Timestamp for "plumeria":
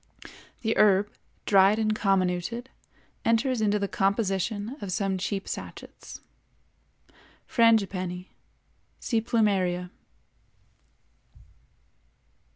9.21-9.91